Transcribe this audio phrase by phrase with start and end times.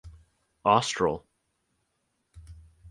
[0.65, 1.23] Austral.